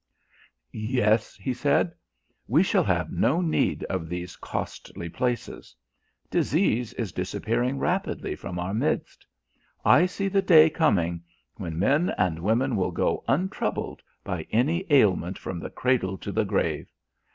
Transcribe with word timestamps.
"Yes," 0.71 1.35
he 1.35 1.53
said, 1.53 1.93
"we 2.47 2.63
shall 2.63 2.83
have 2.85 3.11
no 3.11 3.39
need 3.39 3.83
of 3.83 4.09
these 4.09 4.35
costly 4.35 5.09
places. 5.09 5.75
Disease 6.31 6.93
is 6.93 7.11
disappearing 7.11 7.77
rapidly 7.77 8.35
from 8.35 8.57
our 8.57 8.73
midst. 8.73 9.27
I 9.85 10.07
see 10.07 10.27
the 10.27 10.41
day 10.41 10.71
coming 10.71 11.21
when 11.57 11.77
men 11.77 12.15
and 12.17 12.39
women 12.39 12.75
will 12.77 12.89
go 12.89 13.23
untroubled 13.27 14.01
by 14.23 14.47
any 14.49 14.87
ailment 14.89 15.37
from 15.37 15.59
the 15.59 15.69
cradle 15.69 16.17
to 16.17 16.31
the 16.31 16.45
grave. 16.45 16.91